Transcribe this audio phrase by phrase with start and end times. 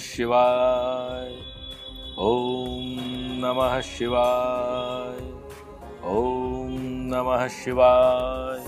[0.00, 1.32] शिवाय।
[2.18, 2.96] ओम
[3.42, 5.22] नमः शिवाय।
[6.04, 6.68] ओम
[7.14, 8.58] नमः शिवाय।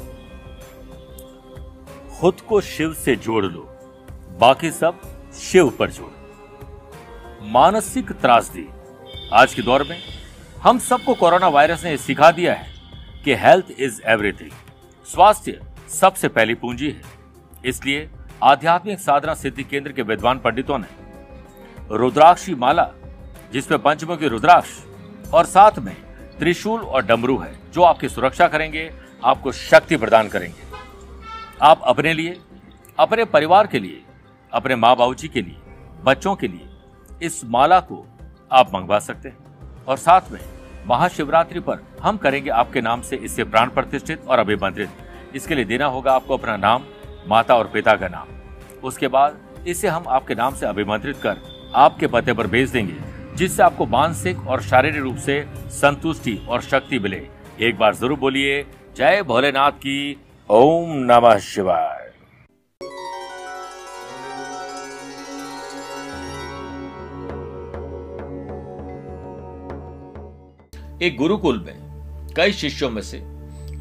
[2.19, 3.61] खुद को शिव से जोड़ लो,
[4.41, 5.01] बाकी सब
[5.35, 8.69] शिव पर जोड़ो। मानसिक त्रासदी
[9.33, 9.99] आज के दौर में
[10.63, 12.73] हम सबको कोरोना वायरस ने सिखा दिया है
[13.25, 14.51] कि हेल्थ इज़ एवरीथिंग।
[15.07, 17.03] स्वास्थ्य सबसे पहली पूंजी है।
[17.65, 18.11] इसलिए
[18.43, 21.02] आध्यात्मिक साधना सिद्धि केंद्र के विद्वान पंडितों ने
[21.91, 22.91] रुद्राक्षी माला,
[23.53, 24.69] जिसमें पंचमुखी रुद्राक्ष
[25.35, 25.97] और साथ में
[26.39, 30.63] त्रिशूल और डमरू है, जो आपकी सुरक्षा करेंगे, आपको शक्ति प्रदान करेंगे।
[31.63, 32.41] आप अपने लिए,
[32.99, 34.03] अपने परिवार के लिए,
[34.53, 35.57] अपने माँ बाबू जी के लिए,
[36.05, 36.69] बच्चों के लिए
[37.23, 38.07] इस माला को
[38.53, 39.39] आप मंगवा सकते हैं।
[39.89, 40.41] और साथ में
[40.87, 44.91] महाशिवरात्रि पर हम करेंगे आपके नाम से इससे प्राण प्रतिष्ठित और अभिमंत्रित।
[45.35, 46.83] इसके लिए देना होगा आपको अपना नाम,
[47.29, 48.27] माता और पिता का नाम।
[48.85, 52.95] उसके बाद इसे हम आपके नाम से अभिमंत्रित कर आपके पते पर भेज देंगे,
[53.37, 57.23] जिससे आपको मानसिक और शारीरिक रूप से संतुष्टि और शक्ति मिले।
[57.61, 58.63] एक बार ज़रूर बोलिए,
[58.97, 60.17] जय भोलेनाथ की
[60.51, 62.01] ओम नमः शिवाय।
[71.03, 73.19] एक गुरुकुल में कई शिष्यों में से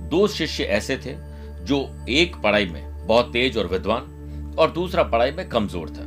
[0.10, 1.16] दो शिष्य ऐसे थे
[1.66, 1.78] जो
[2.10, 6.06] एक पढ़ाई में बहुत तेज और विद्वान, और दूसरा पढ़ाई में कमज़ोर था।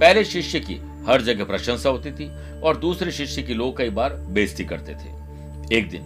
[0.00, 0.74] पहले शिष्य की
[1.06, 5.76] हर जगह प्रशंसा होती थी और दूसरे शिष्य की लोग कई बार बेइज्जती करते थे।
[5.76, 6.02] एक दिन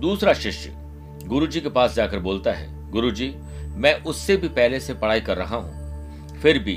[0.00, 0.72] दूसरा शिष्य
[1.26, 3.32] गुरुजी के पास जाकर बोलता है, गुरुजी,
[3.72, 6.76] मैं उससे भी पहले से पढ़ाई कर रहा हूँ, फिर भी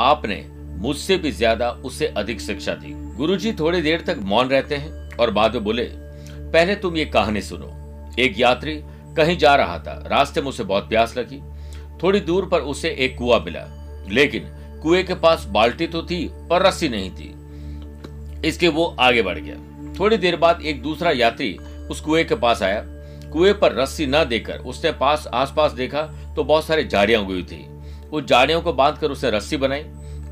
[0.00, 0.44] आपने
[0.78, 5.30] मुझसे भी ज़्यादा उससे अधिक शिक्षा दी। गुरुजी थोड़ी देर तक मौन रहते हैं और
[5.30, 7.70] बाद में बोले, पहले तुम ये कहानी सुनो।
[8.18, 8.74] एक यात्री
[9.16, 11.40] कहीं जा रहा था, रास्ते में उसे बहुत प्यास लगी,
[12.02, 13.64] थोड़ी दूर पर उसे एक कुआ मिला,
[14.08, 14.48] लेकिन
[14.84, 19.56] कुएँ के पास बाल्टी तो थी, पर रस्सी नहीं थी। इसके वो आगे बढ़ गया।
[19.98, 21.52] थोड़ी देर बाद एक दूसरा यात्री
[21.90, 22.82] उस कुएँ के पास आया।
[23.32, 26.02] कुएँ पर रस्सी न देकर उसने पास, आसपास देखा
[26.36, 27.64] तो बहुत सारी झाड़ियाँ उगी थी।
[28.12, 29.84] उस झाड़ियों को बांधकर उसने रस्सी बनाई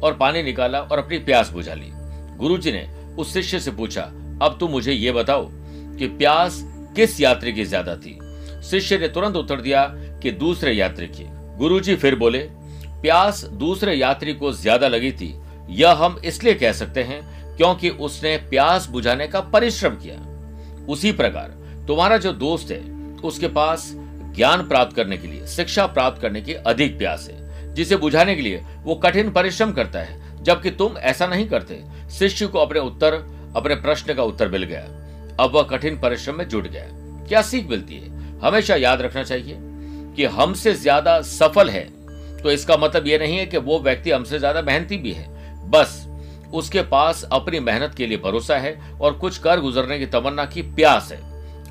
[0.02, 1.90] और पानी निकाला और अपनी प्यास बुझा ली।
[2.38, 2.86] गुरुजी ने
[3.18, 4.02] उस शिष्य से पूछा,
[4.42, 5.48] अब तुम मुझे ये बताओ
[5.98, 6.62] कि प्यास
[6.96, 8.18] किस यात्री की ज़्यादा थी?
[8.64, 9.84] शिष्य ने तुरंत उत्तर दिया
[10.22, 11.24] कि दूसरे यात्री की।
[11.58, 12.48] गुरुजी फिर बोले
[13.02, 15.34] प्यास दूसरे यात्री को ज़्यादा लगी थी।
[15.70, 17.20] यह हम इसलिए कह सकते हैं
[17.56, 20.16] क्योंकि उसने प्यास बुझाने का परिश्रम किया।
[20.86, 21.48] उसी प्रकार,
[21.88, 22.80] तुम्हारा जो दोस्त है,
[23.20, 23.90] उसके पास
[24.36, 28.42] ज्ञान प्राप्त करने के लिए, शिक्षा प्राप्त करने की अधिक प्यास है, जिसे बुझाने के
[28.42, 33.14] लिए वो कठिन परिश्रम करता है, जबकि तुम ऐसा नहीं करते। शिष्य को अपने उत्तर,
[33.56, 34.80] अपने प्रश्न का उत्तर मिल गया।
[35.40, 36.86] अब वह कठिन परिश्रम में जुट गया।
[37.28, 38.10] क्या सीख मिलती है?
[38.40, 39.56] हमेशा याद रखना चाहिए
[40.16, 41.88] कि हमसे ज़्यादा सफल है
[42.42, 45.26] तो इसका मतलब यह नहीं है कि वो व्यक्ति हमसे ज़्यादा मेहनती भी है।
[45.70, 46.06] बस,
[46.54, 50.62] उसके पास अपनी मेहनत के लिए भरोसा है और कुछ कर गुजरने की तमन्ना की
[50.64, 51.20] प्यास है।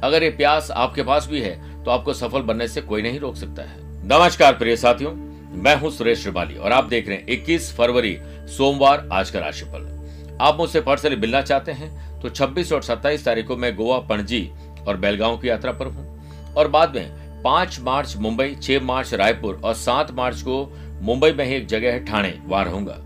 [0.02, 3.36] अगर ये प्यास आपके पास भी है तो आपको सफल बनने से कोई नहीं रोक
[3.36, 5.12] सकता है। नमस्कार, प्रिय साथियों।
[5.54, 8.18] मैं हूँ सुरेश श्रिवाली और आप देख रहे हैं 21 फरवरी,
[8.48, 13.48] सोमवार, आज का राशिफल। आप मुझसे पर्सनली मिलना चाहते हैं तो 26 और 27 तारीख
[13.48, 14.50] को मैं गोवा, पणजी
[14.88, 19.62] और बेलगांव की यात्रा पर हूँ। और बाद में 5 मार्च मुंबई, छह मार्च रायपुर
[19.64, 22.98] और सात मार्च को मुंबई में ही एक जगह है ठाणे, वहाँ रहूँगा।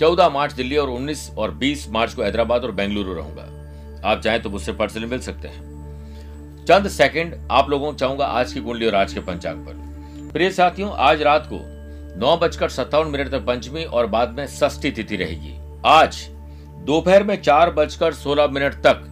[0.00, 3.48] 14 मार्च दिल्ली और 19 और 20 मार्च को हैदराबाद और बेंगलुरु रहूँगा।
[4.08, 8.52] आप चाहें तो मुझसे पर्सनली मिल सकते हैं। चंद सेकंड आप लोगों को चाहूँगा आज
[8.52, 11.58] की कुंडली और आज के पंचांग पर। प्रिय साथियों, आज रात को
[12.20, 15.54] नौ बजकर सत्तावन मिनट तक पंचमी और बाद में षष्ठी तिथि रहेगी।
[15.86, 16.26] आज
[16.86, 19.08] दोपहर में चार बजकर सोलह मिनट तक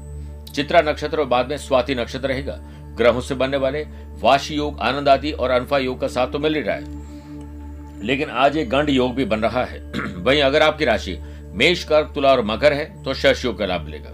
[0.54, 2.58] चित्रा नक्षत्र और बाद में स्वाति नक्षत्र रहेगा।
[2.97, 3.87] ग्रहों से बनने वाले
[4.21, 8.31] वाशी योग, आनंद आदि और अनफा योग का साथ तो मिल ही रहा है। लेकिन
[8.31, 9.81] आज एक गंड योग भी बन रहा है।
[10.17, 11.19] वहीं अगर आपकी राशि
[11.53, 14.11] मेष, कर्क, तुला और मकर है तो शश योग का लाभ मिलेगा।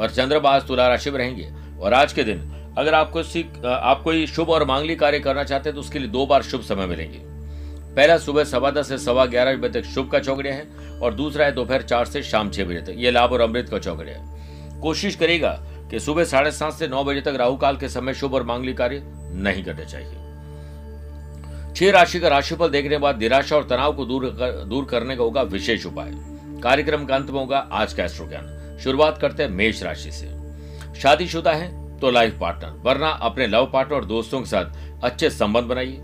[0.00, 1.50] और चंद्रमा आज तुला राशि में रहेंगे।
[1.80, 5.74] और आज के दिन अगर आपको आप कोई शुभ और मांगलिक कार्य करना चाहते हैं
[5.74, 7.18] तो उसके लिए दो बार शुभ समय मिलेंगे।
[7.96, 10.66] पहला सुबह सवा दस से सवा ग्यारह बजे तक शुभ का चौकड़िया है
[11.02, 13.78] और दूसरा है दोपहर चार से शाम छह बजे तक। ये लाभ और अमृत का
[13.78, 17.88] चौकड़िया है। कोशिश करेगा कि सुबह साढ़े सात से नौ बजे तक राहु काल के
[17.88, 19.02] समय शुभ और मांगलिक कार्य
[19.34, 20.18] नहीं करने चाहिए।
[21.74, 25.16] छह राशि का राशिफल देखने के बाद निराशा और तनाव को दूर कर, दूर करने
[25.16, 26.12] का होगा विशेष उपाय।
[26.62, 30.28] कार्यक्रम का अंत में होगा आज का एस्ट्रो ज्ञान शुरुआत करते हैं मेष राशि से।
[31.00, 35.64] शादीशुदा है तो लाइफ पार्टनर वरना अपने लव पार्टनर और दोस्तों के साथ अच्छे संबंध
[35.64, 35.98] बनाइए।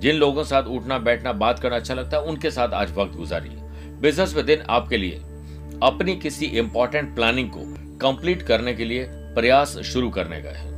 [0.00, 3.16] जिन लोगों के साथ उठना बैठना बात करना अच्छा लगता है उनके साथ आज वक्त
[3.16, 3.56] गुजारिए।
[4.00, 5.20] बिज़नेस में दिन आपके लिए
[5.82, 7.60] अपनी किसी इंपॉर्टेंट प्लानिंग को
[8.00, 10.70] कंप्लीट करने के लिए प्रयास शुरू करने का है।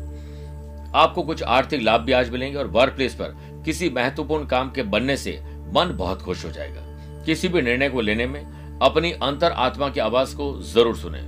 [0.95, 4.83] आपको कुछ आर्थिक लाभ भी आज मिलेंगे और वर्क प्लेस पर किसी महत्वपूर्ण काम के
[4.85, 5.39] बनने से
[5.75, 6.83] मन बहुत खुश हो जाएगा।
[7.25, 8.41] किसी भी निर्णय को लेने में
[8.83, 11.23] अपनी अंतर आत्मा की आवाज़ को ज़रूर सुने।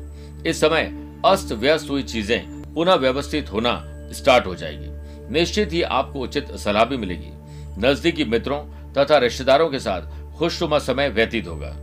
[0.50, 0.92] इस समय
[1.26, 3.82] अस्त व्यस्त हुई चीज़ें पुनः व्यवस्थित होना
[4.12, 4.88] स्टार्ट हो जाएगी।
[5.32, 7.30] निश्चित ही आपको उचित सलाह भी मिलेगी।
[7.78, 8.60] नजदीकी मित्रों
[8.92, 11.74] तथा रिश्तेदारों के साथ खुशनुमा समय व्यतीत होगा।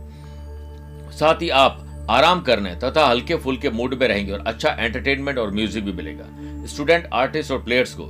[1.12, 5.50] साथ ही आप आराम करने तथा हल्के फुल्के मूड में रहेंगे और अच्छा एंटरटेनमेंट और
[5.50, 6.24] म्यूज़िक भी मिलेगा।
[6.66, 8.04] स्टूडेंट आर्टिस्ट और प्लेयर्स को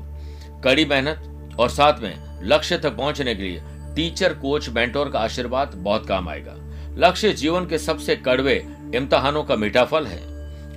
[0.65, 3.61] कड़ी मेहनत और साथ में लक्ष्य तक पहुँचने के लिए
[3.97, 6.55] टीचर कोच मेंटोर का आशीर्वाद बहुत काम आएगा।
[6.99, 8.57] लक्ष्य जीवन के सबसे कड़वे
[8.95, 10.23] इम्तहानों का मीठा फल है।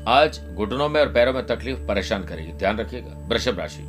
[0.08, 3.84] आज घुटनों में और पैरों में तकलीफ़ परेशान करेगी। ध्यान रखिएगा। वृषभ राशि।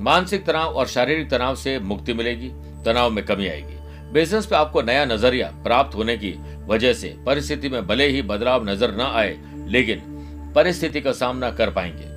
[0.00, 2.48] मानसिक तनाव और शारीरिक तनाव से मुक्ति मिलेगी।
[2.84, 3.82] तनाव में कमी आएगी।
[4.12, 6.30] बिज़नेस पे आपको नया नज़रिया प्राप्त होने की
[6.66, 9.36] वजह से परिस्थिति में भले ही बदलाव नज़र न आए,
[9.68, 10.00] लेकिन
[10.54, 12.12] परिस्थिति का सामना कर पाएँगे।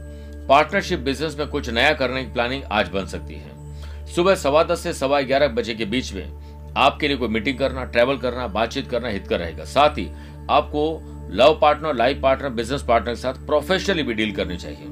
[0.48, 4.80] पार्टनरशिप बिज़नेस में कुछ नया करने की प्लानिंग आज बन सकती है। सुबह सवा दस
[4.80, 8.90] से सवा ग्यारह बजे के बीच में आपके लिए कोई मीटिंग करना, ट्रैवल करना, बातचीत
[8.90, 10.08] करना हितकर रहेगा। साथ ही
[10.50, 10.84] आपको
[11.32, 14.88] love partner, life partner, business partner के साथ प्रोफेशनली भी डील करनी चाहिए,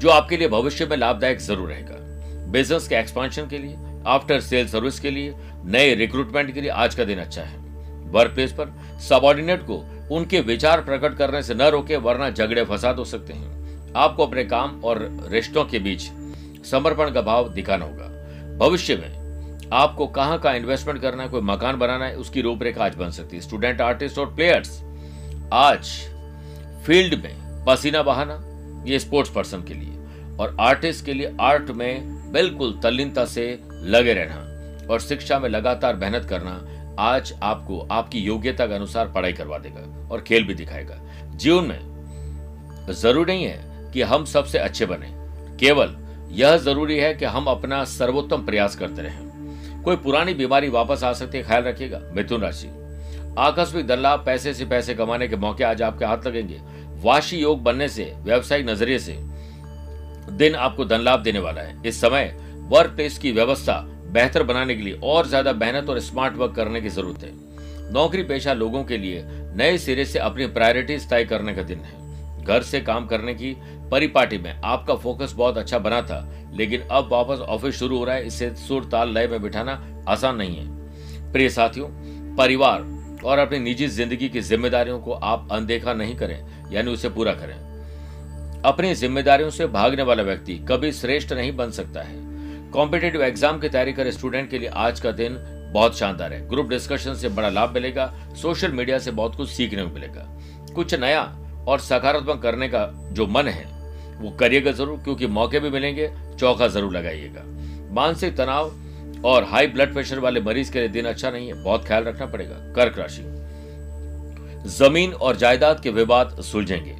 [0.00, 1.96] जो आपके लिए भविष्य में लाभदायक ज़रूर रहेगा।
[2.50, 3.76] बिज़नेस के एक्सपांशन के लिए
[4.06, 5.34] आफ्टर सेल सर्विस के लिए,
[5.64, 7.59] नए रिक्रूटमेंट के लिए आज का दिन अच्छा है।
[8.10, 12.96] वर्क प्लेस पर सबॉर्डिनेट को उनके विचार प्रकट करने से न रोके, वरना झगड़े फसाद
[12.96, 14.98] हो सकते हैं। आपको अपने काम और
[15.30, 16.10] रिश्तों के बीच
[16.66, 18.08] समर्पण का भाव दिखाना होगा।
[18.58, 22.94] भविष्य में आपको कहाँ कहाँ इन्वेस्टमेंट करना है, कोई मकान बनाना है, उसकी रूपरेखा आज
[22.94, 24.80] बन सकती है। स्टूडेंट आर्टिस्ट और प्लेयर्स
[25.52, 25.90] आज
[26.86, 28.42] फ़ील्ड में पसीना बहाना,
[28.86, 34.12] ये स्पोर्ट्स पर्सन के लिए। और आर्टिस्ट के लिए आर्ट में बिल्कुल तल्लीनता से लगे
[34.14, 36.52] रहना और शिक्षा में लगातार मेहनत करना
[37.00, 41.00] आज आपको आपकी योग्यता के अनुसार पढ़ाई करवा देगा और खेल भी दिखाएगा।
[41.34, 45.06] जीवन में ज़रूरी नहीं है कि हम सबसे अच्छे बने।
[45.56, 45.96] केवल
[46.32, 51.12] यह ज़रूरी है कि हम अपना सर्वोत्तम प्रयास करते रहें। कोई पुरानी बीमारी वापस आ
[51.12, 52.68] सकती है, ख्याल रखिएगा। मिथुन राशि।
[53.38, 56.60] आकस्मिक धन पैसे से पैसे कमाने के मौके आज आपके हाथ लगेंगे।
[57.02, 59.16] वाशी योग बनने से, व्यवसायिक नज़रिए से
[60.30, 62.36] दिन आपको धन लाभ देने वाला है। इस समय
[62.68, 66.80] वर्क प्लेस की व्यवस्था बेहतर बनाने के लिए और ज़्यादा मेहनत और स्मार्ट वर्क करने
[66.80, 67.32] की ज़रूरत है।
[67.92, 69.24] नौकरी पेशा लोगों के लिए
[69.56, 73.54] नए सिरे से अपनी प्रायोरिटीज तय करने का दिन है। घर से काम करने की
[73.90, 78.14] परिपाटी में आपका फोकस बहुत अच्छा बना था, लेकिन अब वापस ऑफ़िस शुरू हो रहा
[78.14, 81.88] है, इसे सुर ताल लय में बिठाना आसान नहीं है। प्रिय साथियों,
[82.36, 82.86] परिवार
[83.24, 87.54] और अपनी निजी ज़िंदगी की जिम्मेदारियों को आप अनदेखा नहीं करें, यानी उसे पूरा करें।
[88.64, 92.29] अपनी जिम्मेदारियों से भागने वाला व्यक्ति कभी श्रेष्ठ नहीं बन सकता है।
[92.72, 95.36] कॉम्पिटेटिव एग्ज़ाम की तैयारी कर स्टूडेंट के लिए आज का दिन
[95.72, 99.82] बहुत शानदार है। ग्रुप डिस्कशन से बड़ा लाभ मिलेगा सोशल मीडिया से बहुत कुछ सीखने
[99.82, 100.26] को मिलेगा।
[100.74, 101.22] कुछ नया
[101.68, 103.64] और सकारात्मक करने का जो मन है,
[104.20, 106.08] वो करिएगा ज़रूर, क्योंकि मौके भी मिलेंगे,
[106.40, 107.42] चौका ज़रूर लगाइएगा।
[107.92, 108.72] मानसिक तनाव
[109.24, 112.26] और हाई ब्लड प्रेशर वाले मरीज़ के लिए दिन अच्छा नहीं है, बहुत ख्याल रखना
[112.26, 113.22] पड़ेगा। कर्क राशि।
[114.68, 116.96] ज़मीन और जायदाद के विवाद सुलझेंगे।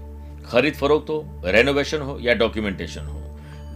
[0.46, 3.19] खरीद फरोख्त हो रेनोवेशन हो या डॉक्यूमेंटेशन हो।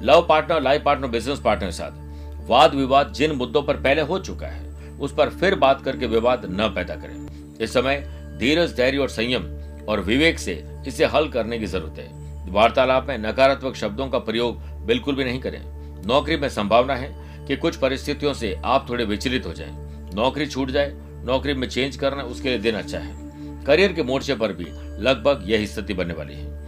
[0.01, 4.19] Love partner, life partner, business partner के साथ। वाद विवाद जिन मुद्दों पर पहले हो
[4.19, 4.63] चुका है,
[4.99, 8.05] उस पर फिर बात करके विवाद न पैदा करें। इस समय
[8.39, 9.45] धीरज, धैर्य और संयम
[9.89, 14.61] और विवेक से इसे हल करने की ज़रूरत है। वार्तालाप में नकारात्मक शब्दों का प्रयोग
[14.87, 15.61] बिल्कुल भी नहीं करें।
[16.07, 17.15] नौकरी में संभावना है
[17.47, 19.73] कि कुछ परिस्थितियों से आप थोड़े विचलित हो जाएँ।
[20.15, 20.93] नौकरी छूट जाए,
[21.25, 24.67] नौकरी में चेंज करना उसके लिए दिन अच्छा है। करियर के मोर्चे पर भी
[25.03, 26.64] लगभग यही स्थिति बनने वाली है।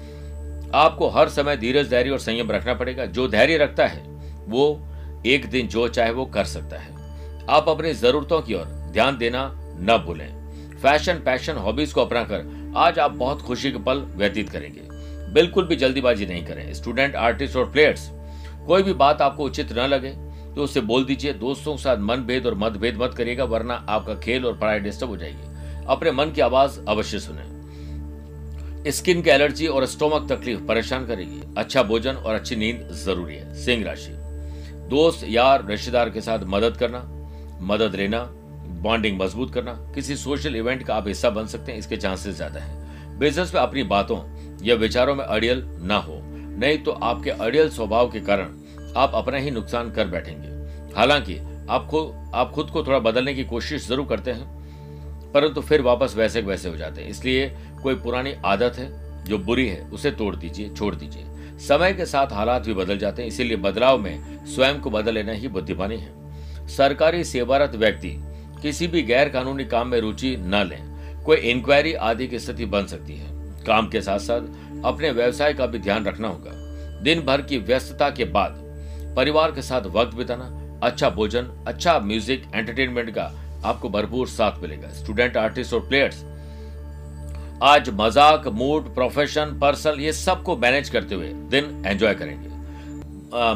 [0.75, 4.03] आपको हर समय धीरज, धैर्य और संयम रखना पड़ेगा। जो धैर्य रखता है,
[4.49, 4.89] वो
[5.27, 6.95] एक दिन जो चाहे वो कर सकता है।
[7.51, 10.29] आप अपनी जरूरतों की ओर ध्यान देना न भूलें।
[10.83, 14.81] फ़ैशन, पैशन, हॉबीज को अपनाकर आज आप बहुत खुशी के पल व्यतीत करेंगे।
[15.33, 18.09] बिल्कुल भी जल्दीबाजी नहीं करें। स्टूडेंट, आर्टिस्ट और प्लेयर्स,
[18.67, 20.11] कोई भी बात आपको उचित न लगे
[20.55, 24.47] तो उसे बोल दीजिए। दोस्तों के साथ मनभेद और मतभेद मत करिएगा, वरना आपका खेल
[24.47, 27.56] और पढ़ाई डिस्टर्ब हो जाएगी। अपने मन की आवाज़ अवश्य सुने।
[28.89, 33.55] स्किन की एलर्जी और स्टोमक तकलीफ़ परेशान करेगी। अच्छा भोजन और अच्छी नींद ज़रूरी है
[33.55, 34.13] सिंह राशि।
[34.91, 37.03] दोस्त, यार, रिश्तेदार के साथ मदद करना,
[37.65, 38.23] मदद लेना
[38.83, 42.61] बॉन्डिंग मज़बूत करना, किसी सोशल इवेंट का आप हिस्सा बन सकते हैं, इसके चांसेस ज़्यादा
[42.61, 44.19] है। बिज़नेस में अपनी बातों
[44.63, 46.21] या विचारों में अड़ियल ना हो,
[46.59, 48.55] नहीं तो आपके अड़ियल स्वभाव के कारण
[48.97, 51.39] आप अपना ही नुकसान कर बैठेंगे। हालाँकि,
[51.71, 54.55] आप खुद आप खुद को थोड़ा बदलने की कोशिश ज़रूर करते हैं,
[55.33, 57.47] परंतु फिर वापस वैसे वैसे हो जाते हैं। इसलिए
[57.87, 62.33] कोई पुरानी आदत है जो बुरी है, उसे तोड़ दीजिए, छोड़ दीजिए। समय के साथ
[62.33, 66.67] हालात भी बदल जाते हैं, इसीलिए बदलाव में स्वयं को बदल लेना ही बुद्धिमानी है।
[66.69, 68.11] सरकारी सेवारत व्यक्ति
[68.63, 72.87] किसी भी गैर कानूनी काम में रुचि न लें। कोई इंक्वायरी आदि की स्थिति बन
[72.87, 76.51] सकती है। काम के साथ साथ अपने व्यवसाय का भी ध्यान रखना होगा।
[77.03, 78.63] दिन भर की व्यस्तता के बाद
[79.17, 80.53] परिवार के साथ वक्त बिताना
[80.83, 83.33] अच्छा भोजन अच्छा म्यूज़िक एंटरटेनमेंट का
[83.65, 86.25] आपको भरपूर साथ मिलेगा। स्टूडेंट आर्टिस्ट और प्लेयर्स
[87.63, 92.49] आज मज़ाक, मूड प्रोफेशन पर्सनल ये सबको मैनेज करते हुए दिन एंजॉय करेंगे।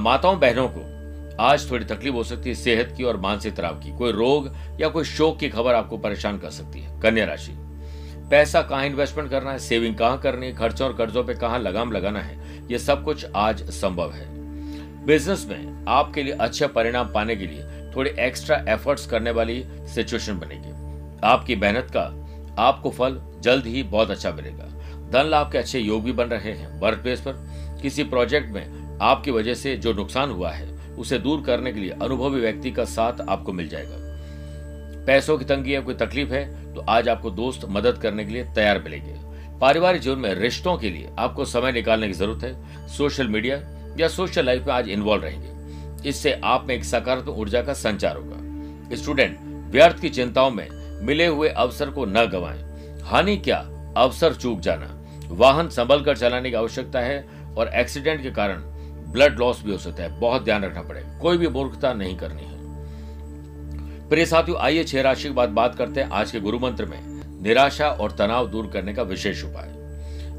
[0.00, 0.80] माताओं, बहनों को
[1.42, 4.88] आज थोड़ी तकलीफ़ हो सकती है सेहत की और मानसिक तनाव की। कोई रोग या
[4.88, 7.52] कोई शोक की खबर आपको परेशान कर सकती है। कन्या राशि।
[8.30, 9.59] पैसा कहाँ इन्वेस्टमेंट करना है?
[9.59, 10.54] सेविंग कहाँ करनी है?
[10.54, 12.66] खर्चों और कर्जों पे कहाँ लगाम लगाना है?
[12.71, 14.28] ये सब कुछ आज संभव है।
[15.07, 19.64] बिज़नेस में आपके लिए अच्छे परिणाम पाने के लिए थोड़ी एक्स्ट्रा एफर्ट्स करने वाली
[19.95, 20.78] सिचुएशन बनेगी।
[21.26, 22.12] आपकी मेहनत का
[22.62, 24.65] आपको फल जल्द ही बहुत अच्छा मिलेगा।
[25.13, 27.33] धन लाभ के अच्छे योग भी बन रहे हैं। वर्क प्लेस पर
[27.83, 31.91] किसी प्रोजेक्ट में आपकी वजह से जो नुकसान हुआ है, उसे दूर करने के लिए
[32.03, 33.97] अनुभवी व्यक्ति का साथ आपको मिल जाएगा।
[35.07, 38.45] पैसों की तंगी या कोई तकलीफ़ है तो आज आपको दोस्त मदद करने के लिए
[38.55, 39.15] तैयार मिलेंगे।
[39.61, 43.57] पारिवारिक जीवन में रिश्तों के लिए आपको समय निकालने की ज़रूरत है। सोशल मीडिया
[43.99, 48.17] या सोशल लाइफ में आज इन्वॉल्व रहेंगे। इससे आप में एक सकारात्मक ऊर्जा का संचार
[48.17, 49.39] होगा। स्टूडेंट
[49.73, 50.69] व्यर्थ की चिंताओं में
[51.03, 52.63] मिले हुए अवसर को न गवाएँ।
[53.11, 53.57] हानि क्या?
[53.97, 54.88] अवसर चूक जाना।
[55.31, 57.25] वाहन संभल कर चलाने की आवश्यकता है
[57.57, 58.61] और एक्सीडेंट के कारण
[59.12, 62.43] ब्लड लॉस भी हो सकता है। बहुत ध्यान रखना पड़ेगा। कोई भी मूर्खता नहीं करनी
[62.43, 66.85] है। प्रिय साथियों, आइए छह राशि के बाद बात करते हैं आज के गुरु मंत्र
[66.85, 67.00] में।
[67.43, 69.75] निराशा और तनाव दूर करने का विशेष उपाय।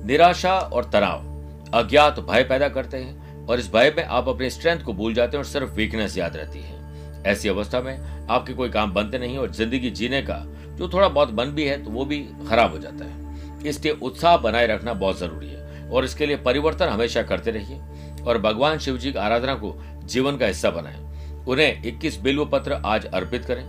[0.05, 1.29] निराशा और तनाव
[1.73, 5.37] अज्ञात भय पैदा करते हैं और इस भय में आप अपने स्ट्रेंथ को भूल जाते
[5.37, 6.79] हैं और सिर्फ़ वीकनेस याद रहती है।
[7.23, 10.43] ऐसी अवस्था में आपके कोई काम बनते नहीं और ज़िंदगी जीने का
[10.81, 12.17] जो थोड़ा बहुत बन भी है तो वो भी
[12.50, 16.88] खराब हो जाता है। इसलिए उत्साह बनाए रखना बहुत ज़रूरी है और इसके लिए परिवर्तन
[16.88, 19.73] हमेशा करते रहिए और भगवान शिव जी की आराधना को
[20.05, 21.00] जीवन का हिस्सा बनाएँ।
[21.47, 23.63] उन्हें 21 बिल्व पत्र आज अर्पित करें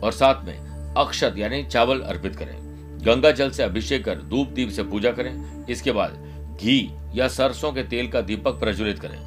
[0.00, 2.54] और साथ में अक्षत यानी चावल अर्पित करें।
[3.06, 6.78] गंगा जल से अभिषेक कर धूप दीप से पूजा करें। इसके बाद घी
[7.14, 9.18] या सरसों के तेल का दीपक प्रज्वलित करें।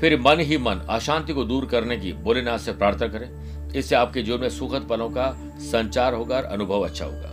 [0.00, 3.28] फिर मन ही मन अशांति को दूर करने की भोलेनाथ से प्रार्थना करें।
[3.74, 7.32] इससे आपके जीवन में सुखद पलों का संचार होगा और अनुभव अच्छा होगा।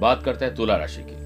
[0.00, 1.16] बात करते हैं तुला राशि की।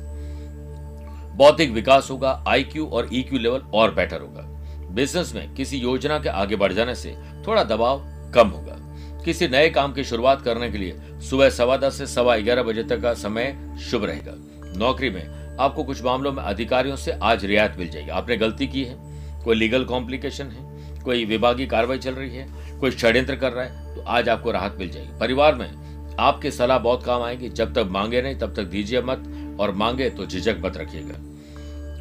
[1.37, 4.43] बौद्धिक विकास होगा आईक्यू और ईक्यू लेवल और बेटर होगा।
[4.91, 7.17] बिज़नेस में किसी योजना के आगे बढ़ जाने से
[7.47, 8.03] थोड़ा दबाव
[8.35, 8.77] कम होगा।
[9.25, 12.83] किसी नए काम की शुरुआत करने के लिए सुबह सवा दस से सवा ग्यारह बजे
[12.83, 14.33] तक का समय शुभ रहेगा।
[14.77, 18.85] नौकरी में आपको कुछ मामलों में अधिकारियों से आज रियायत मिल जाएगी। आपने गलती की
[18.85, 18.97] है।
[19.45, 20.71] कोई लीगल कॉम्प्लिकेशन है?
[21.03, 22.79] कोई विभागीय कार्रवाई चल रही है?
[22.79, 23.90] कोई षड्यंत्र कर रहा है?
[24.11, 25.81] आज आपको राहत मिल जाएगी। परिवार में
[26.21, 29.19] आपकी सलाह बहुत काम आएगी। जब तक मांगे नहीं, तब तक दीजिए मत,
[29.61, 31.31] और मांगे तो झिझक मत रखिएगा।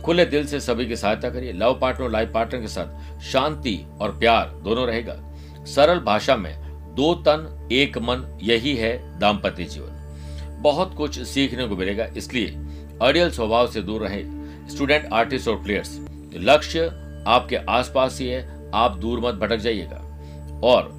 [0.01, 4.19] खुले दिल से सभी की सहायता करिए। लव पार्टनर लाइफ पार्टनर के साथ शांति और
[4.19, 5.33] प्यार दोनों रहेगा।
[5.65, 9.95] सरल भाषा में दो तन, एक मन, यही है दाम्पत्य जीवन।
[10.61, 12.47] बहुत कुछ सीखने को मिलेगा। इसलिए
[13.01, 14.23] अड़ियल स्वभाव से दूर रहे।
[14.69, 15.99] स्टूडेंट, आर्टिस्ट और प्लेयर्स,
[16.35, 16.85] लक्ष्य
[17.27, 20.05] आपके आसपास ही है। आप दूर मत भटक जाइएगा।
[20.63, 20.98] और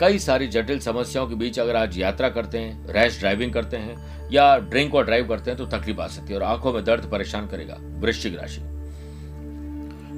[0.00, 4.28] कई सारी जटिल समस्याओं के बीच अगर आज यात्रा करते हैं रैश ड्राइविंग करते हैं,
[4.30, 7.04] या ड्रिंक और ड्राइव करते हैं तो तकलीफ़ आ सकती है और आँखों में दर्द
[7.04, 8.60] परेशान करेगा, वृश्चिक राशि।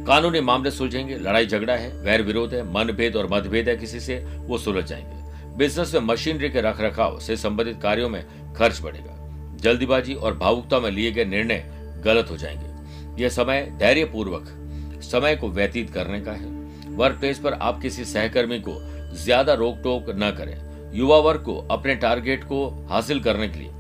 [0.05, 4.19] कानूनी मामले सुलझेंगे, लड़ाई झगड़ा है वैर विरोध है, मनभेद और मतभेद है किसी से,
[4.19, 8.23] वो सुलझ जाएँगे। बिज़नेस में मशीनरी के रख रखाव से संबंधित कार्यों में
[8.55, 11.65] खर्च बढ़ेगा। जल्दीबाजी और भावुकता में लिए गए निर्णय
[12.05, 14.55] गलत हो जाएँगे। यह समय धैर्य पूर्वक
[15.03, 16.47] समय को व्यतीत करने का है।
[16.89, 18.73] वर्क प्लेस पर आप किसी सहकर्मी को
[19.15, 20.57] ज़्यादा रोक टोक न करें।
[20.95, 23.71] युवा वर्ग को, अपने टारगेट को हासिल करने के लिए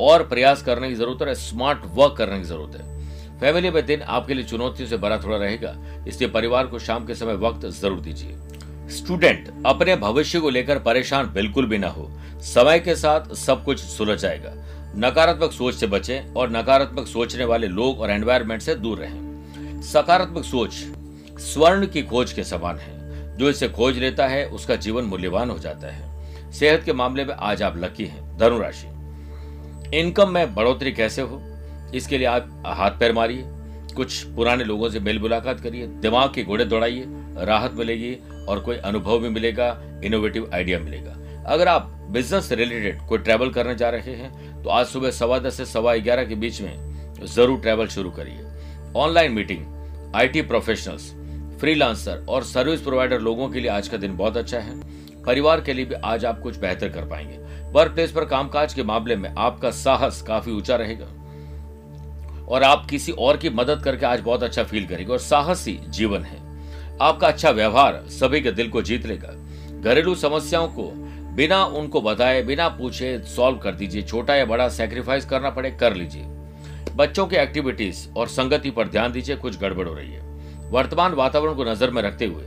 [0.00, 2.92] और प्रयास करने की ज़रूरत है, स्मार्ट वर्क करने की ज़रूरत है।
[3.40, 5.74] फैमिली में दिन आपके लिए चुनौतियों से भरा थोड़ा रहेगा,
[6.08, 8.36] इसलिए परिवार को शाम के समय वक्त ज़रूर दीजिए।
[8.90, 12.08] स्टूडेंट, अपने भविष्य को लेकर परेशान बिल्कुल भी ना हो।
[12.44, 14.52] समय के साथ सब कुछ सुलझ जाएगा।
[14.98, 20.44] नकारात्मक सोच से बचें और नकारात्मक सोचने वाले लोग और एनवायरमेंट से दूर रहें। सकारात्मक
[20.44, 20.74] सोच,
[21.42, 22.93] स्वर्ण की खोज के समान है।
[23.36, 27.34] जो इसे खोज लेता है, उसका जीवन मूल्यवान हो जाता है। सेहत के मामले में
[27.34, 28.86] आज आप लकी हैं धनुराशि
[29.92, 31.40] इनकम में बढ़ोतरी कैसे हो?
[31.94, 33.42] इसके लिए आप हाथ पैर मारिए।
[33.96, 37.04] कुछ पुराने लोगों से मेल मुलाकात करिए। दिमाग के घोड़े दौड़ाइए,
[37.38, 38.14] राहत मिलेगी
[38.48, 39.68] और कोई अनुभव भी मिलेगा
[40.04, 44.86] इनोवेटिव आइडिया मिलेगा। अगर आप बिज़नेस रिलेटेड कोई ट्रैवल करने जा रहे हैं तो आज
[44.86, 50.14] सुबह सवा दस से सवा ग्यारह के बीच में ज़रूर ट्रैवल शुरू करिए। Online meeting
[50.16, 51.12] IT professionals
[51.60, 54.80] freelancer और सर्विस प्रोवाइडर लोगों के लिए आज का दिन बहुत अच्छा है।
[55.22, 57.38] परिवार के लिए भी आज आप कुछ बेहतर कर पाएँगे।
[57.72, 61.06] वर्क प्लेस पर कामकाज के मामले में आपका साहस काफ़ी ऊँचा रहेगा।
[62.48, 66.22] और आप किसी और की मदद करके आज बहुत अच्छा फील करेंगे और साहसी जीवन
[66.22, 66.38] है।
[67.00, 69.34] आपका अच्छा व्यवहार सभी के दिल को जीत लेगा।
[69.80, 70.90] घरेलू समस्याओं को
[71.34, 75.94] बिना उनको बताए, बिना पूछे सॉल्व कर दीजिए। छोटा या बड़ा सेक्रीफाइस करना पड़े, कर
[75.94, 76.22] लीजिए।
[76.94, 80.33] बच्चों की एक्टिविटीज़ और संगति पर ध्यान दीजिए, कुछ गड़बड़ हो रही है।
[80.74, 82.44] वर्तमान वातावरण को नज़र में रखते हुए।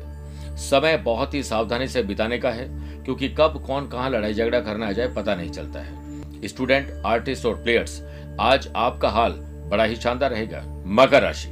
[0.59, 2.67] समय बहुत ही सावधानी से बिताने का है,
[3.03, 7.45] क्योंकि कब कौन कहाँ लड़ाई झगड़ा करना आ जाए पता नहीं चलता है। स्टूडेंट, आर्टिस्ट
[7.45, 8.01] और प्लेयर्स,
[8.39, 9.31] आज आपका हाल
[9.71, 11.49] बड़ा ही शानदार रहेगा। मकर राशि।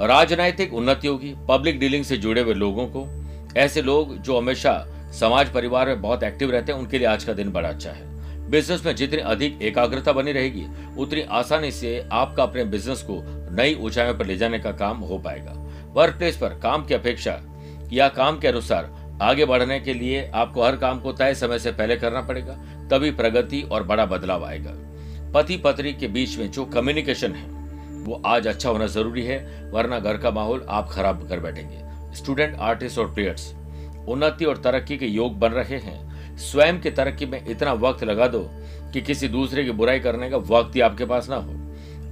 [0.00, 3.06] राजनैतिक उन्नति होगी, पब्लिक डीलिंग से जुड़े हुए लोगों को।
[3.56, 4.74] ऐसे लोग जो हमेशा
[5.20, 8.50] समाज, परिवार में बहुत एक्टिव रहते हैं, उनके लिए आज का दिन बड़ा अच्छा है।
[8.50, 10.64] बिज़नेस में जितनी अधिक एकाग्रता बनी रहेगी,
[10.98, 13.20] उतनी आसानी से आपका अपने बिज़नेस को
[13.56, 15.54] नई ऊंचाइयों पर ले जाने का काम हो पाएगा।
[15.92, 17.38] वर्क प्लेस पर काम की अपेक्षा
[17.92, 18.90] या काम के अनुसार
[19.22, 22.54] आगे बढ़ने के लिए आपको हर काम को तय समय से पहले करना पड़ेगा,
[22.90, 24.72] तभी प्रगति और बड़ा बदलाव आएगा।
[25.32, 27.46] पति पत्नी के बीच में जो कम्युनिकेशन है,
[28.04, 32.56] वो आज अच्छा होना ज़रूरी है, वरना घर का माहौल आप खराब कर बैठेंगे। स्टूडेंट
[32.60, 33.52] आर्टिस्ट और प्लेयर्स
[34.08, 38.26] उन्नति और तरक्की के योग बन रहे हैं। स्वयं की तरक्की में इतना वक्त लगा
[38.26, 38.40] दो
[38.92, 41.52] कि किसी दूसरे की बुराई करने का वक्त ही आपके पास ना हो।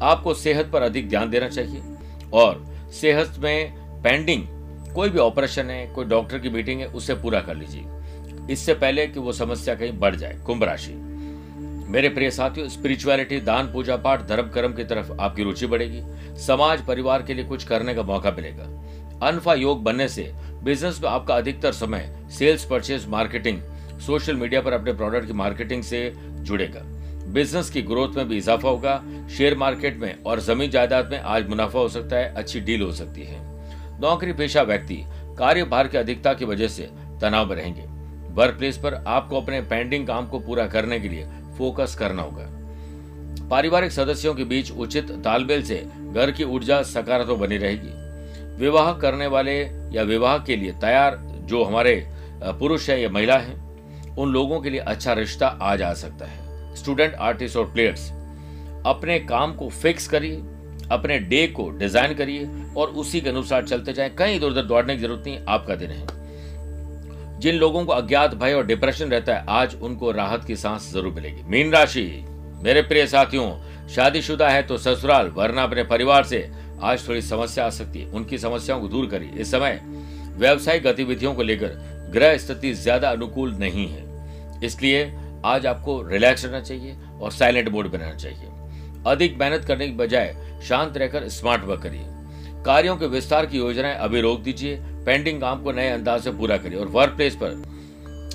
[0.03, 1.83] आपको सेहत पर अधिक ध्यान देना चाहिए
[2.33, 4.47] और सेहत में पेंडिंग
[4.95, 7.85] कोई भी ऑपरेशन है, कोई डॉक्टर की मीटिंग है, उसे पूरा कर लीजिए।
[8.51, 10.93] इससे पहले कि वो समस्या कहीं बढ़ जाए, कुंभ राशि।
[11.91, 16.03] मेरे प्रिय साथियों स्पिरिचुअलिटी दान, पूजा पाठ, धर्म, कर्म की तरफ़ आपकी रुचि बढ़ेगी।
[16.41, 18.65] समाज, परिवार के लिए कुछ करने का मौका मिलेगा।
[19.27, 20.33] अनफा योग बनने से
[20.65, 23.61] बिज़नेस में आपका अधिकतर समय sales purchase marketing
[24.01, 26.81] social media पर अपने प्रोडक्ट की मार्केटिंग से जुड़ेगा।
[27.33, 29.03] बिज़नेस की ग्रोथ में भी इजाफा होगा।
[29.37, 32.93] शेयर मार्केट में और ज़मीन जायदाद में आज मुनाफा हो सकता है, अच्छी डील हो
[32.93, 33.39] सकती है।
[34.01, 35.03] नौकरी पेशा व्यक्ति
[35.39, 36.89] कार्यभार की अधिकता की वजह से
[37.23, 37.83] तनाव में रहेंगे।
[38.35, 41.27] वर्क प्लेस पर आपको अपने पेंडिंग काम को पूरा करने के लिए
[41.59, 42.49] फोकस करना होगा।
[43.49, 45.77] पारिवारिक सदस्यों के बीच उचित तालमेल से
[46.13, 49.59] घर की ऊर्जा सकारात्मक बनी रहेगी। विवाह करने वाले
[49.93, 51.95] या विवाह के लिए तैयार जो हमारे
[52.43, 53.55] पुरुष है या महिला है,
[54.19, 56.40] उन लोगों के लिए अच्छा रिश्ता आज आ सकता है।
[56.77, 58.11] स्टूडेंट आर्टिस्ट और प्लेयर्स
[58.87, 60.37] अपने काम को फिक्स करिए,
[60.91, 64.97] अपने डे को डिज़ाइन करिए और उसी के अनुसार चलते जाएँ। कहीं इधर उधर दौड़ने
[64.97, 66.07] की ज़रूरत नहीं, आपका दिन है।
[67.41, 71.13] जिन लोगों को अज्ञात भय और डिप्रेशन रहता है, आज उनको राहत की सांस ज़रूर
[71.13, 72.25] मिलेगी। मीन राशि,
[72.63, 73.51] मेरे प्रिय साथियों,
[73.89, 76.49] शादीशुदा है तो ससुराल, वरना अपने परिवार से
[76.83, 79.81] आज थोड़ी समस्या आ सकती है। उनकी समस्याओं को दूर करिए। इस समय
[80.37, 81.79] व्यवसायिक गतिविधियों को लेकर
[82.13, 84.05] ग्रह स्थिति ज़्यादा अनुकूल नहीं है।
[84.65, 85.05] इसलिए
[85.45, 88.49] आज आपको रिलैक्स रहना चाहिए और साइलेंट मोड बनाना चाहिए।
[89.07, 90.35] अधिक मेहनत करने की बजाय
[90.69, 92.05] शांत रहकर स्मार्ट वर्क करिए।
[92.65, 94.77] कार्यों के विस्तार की योजनाएँ अभी रोक दीजिए
[95.07, 97.63] पेंडिंग काम को नए अंदाज से पूरा करिए और वर्क प्लेस पर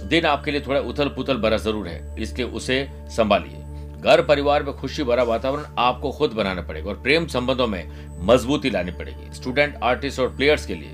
[0.10, 3.64] दिन आपके लिए थोड़ा उथल पुथल भरा ज़रूर है इसलिए उसे संभालिए।
[4.02, 7.84] घर परिवार में खुशी भरा वातावरण आपको खुद बनाना पड़ेगा और प्रेम संबंधों में
[8.26, 10.92] मजबूती लानी पड़ेगी। स्टूडेंट आर्टिस्ट और प्लेयर्स के लिए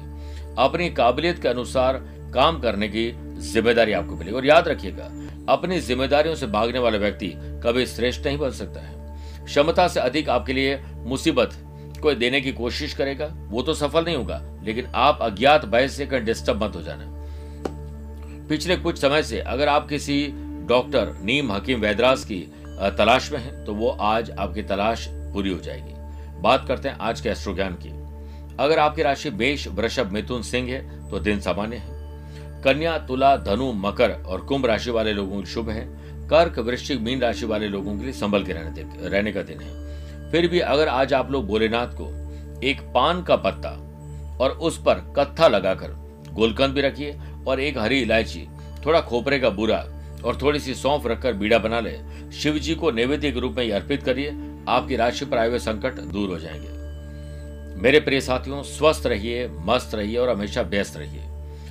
[0.60, 1.98] अपनी काबिलियत के अनुसार
[2.34, 3.12] काम करने की
[3.44, 5.10] ज़िम्मेदारी आपको मिलेगी। और याद रखिएगा
[5.50, 7.32] अपनी जिम्मेदारियों से भागने वाला व्यक्ति
[7.64, 11.52] कभी श्रेष्ठ नहीं बन सकता है। क्षमता से अधिक आपके लिए मुसीबत
[12.02, 16.06] कोई देने की कोशिश करेगा, वो तो सफल नहीं होगा, लेकिन आप अज्ञात भय से
[16.06, 17.10] कहीं डिस्टर्ब मत हो जाना।
[18.50, 20.28] पिछले कुछ समय से अगर आप किसी
[20.68, 22.40] डॉक्टर नीम हकीम वैदराज की
[22.98, 25.94] तलाश में हैं तो वो आज आपकी तलाश पूरी हो जाएगी।
[26.42, 27.90] बात करते हैं आज के एस्ट्रो ज्ञान की।
[28.60, 31.91] अगर आपकी राशि मेष, वृषभ, मिथुन, सिंह है तो दिन सामान्य है।
[32.64, 37.22] कन्या, तुला, धनु, मकर और कुंभ राशि वाले लोगों के शुभ है। कर्क, वृश्चिक, मीन
[37.22, 39.82] राशि वाले लोगों के लिए संभल के रहने रहने का दिन है।
[40.32, 42.22] फिर भी अगर आज आप लोग भोलेनाथ को
[42.64, 43.70] एक पान का पत्ता
[44.42, 45.88] और उस पर कत्था लगाकर
[46.34, 48.48] गोलकंद भी रखिए और एक हरी इलायची,
[48.86, 49.88] थोड़ा खोपरे का बुरा
[50.26, 52.00] और थोड़ी सी सौंफ रखकर बीड़ा बना ले,
[52.32, 54.30] शिव जी को नैवेद्य के रूप में अर्पित करिए,
[54.70, 56.82] आपकी राशि पर आए हुए संकट दूर हो जाएँगे।
[57.82, 61.31] मेरे प्रिय साथियों, स्वस्थ रहिए, मस्त रहिए और हमेशा व्यस्त रहिए।